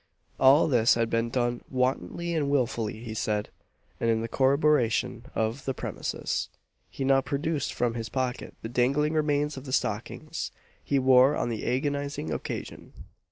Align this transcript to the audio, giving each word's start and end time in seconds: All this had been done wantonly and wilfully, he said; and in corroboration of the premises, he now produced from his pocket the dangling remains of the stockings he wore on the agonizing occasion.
All 0.39 0.67
this 0.67 0.95
had 0.95 1.11
been 1.11 1.29
done 1.29 1.61
wantonly 1.69 2.33
and 2.33 2.49
wilfully, 2.49 3.03
he 3.03 3.13
said; 3.13 3.49
and 3.99 4.09
in 4.09 4.27
corroboration 4.29 5.27
of 5.35 5.65
the 5.65 5.75
premises, 5.75 6.49
he 6.89 7.03
now 7.05 7.21
produced 7.21 7.71
from 7.75 7.93
his 7.93 8.09
pocket 8.09 8.55
the 8.63 8.67
dangling 8.69 9.13
remains 9.13 9.57
of 9.57 9.65
the 9.65 9.71
stockings 9.71 10.49
he 10.83 10.97
wore 10.97 11.35
on 11.35 11.49
the 11.49 11.67
agonizing 11.67 12.33
occasion. 12.33 12.93